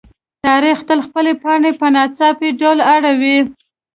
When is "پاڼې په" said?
1.43-1.87